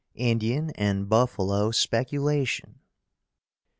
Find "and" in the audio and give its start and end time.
0.71-1.07